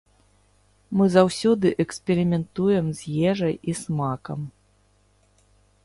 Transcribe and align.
Мы 1.01 1.05
заўсёды 1.15 1.67
эксперыментуем 1.85 2.85
з 3.01 3.29
ежай 3.33 3.55
і 3.71 3.79
смакам. 3.85 4.39